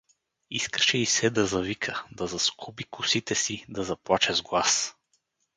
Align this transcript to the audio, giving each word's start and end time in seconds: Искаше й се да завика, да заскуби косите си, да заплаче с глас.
Искаше 0.49 0.97
й 0.97 1.05
се 1.05 1.29
да 1.29 1.45
завика, 1.47 2.05
да 2.11 2.27
заскуби 2.27 2.83
косите 2.83 3.35
си, 3.35 3.65
да 3.69 3.83
заплаче 3.83 4.33
с 4.35 4.41
глас. 4.41 4.95